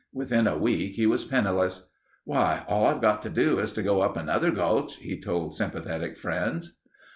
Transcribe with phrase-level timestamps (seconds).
[0.13, 1.87] Within a week he was penniless.
[2.23, 6.17] "Why, all I've got to do is to go up another gulch," he told sympathetic
[6.17, 6.73] friends.